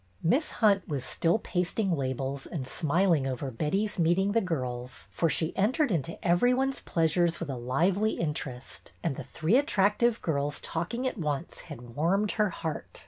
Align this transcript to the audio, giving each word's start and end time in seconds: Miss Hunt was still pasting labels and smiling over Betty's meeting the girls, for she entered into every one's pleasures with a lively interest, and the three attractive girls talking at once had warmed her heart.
Miss 0.23 0.49
Hunt 0.65 0.87
was 0.87 1.05
still 1.05 1.37
pasting 1.37 1.91
labels 1.91 2.47
and 2.47 2.65
smiling 2.65 3.27
over 3.27 3.51
Betty's 3.51 3.99
meeting 3.99 4.31
the 4.31 4.41
girls, 4.41 5.07
for 5.11 5.29
she 5.29 5.55
entered 5.55 5.91
into 5.91 6.17
every 6.27 6.55
one's 6.55 6.79
pleasures 6.79 7.39
with 7.39 7.51
a 7.51 7.55
lively 7.55 8.13
interest, 8.13 8.93
and 9.03 9.15
the 9.15 9.23
three 9.23 9.57
attractive 9.57 10.19
girls 10.23 10.59
talking 10.61 11.07
at 11.07 11.19
once 11.19 11.59
had 11.69 11.93
warmed 11.95 12.31
her 12.31 12.49
heart. 12.49 12.99